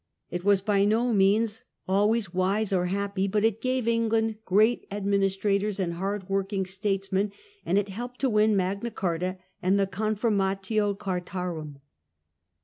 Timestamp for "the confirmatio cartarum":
9.79-11.81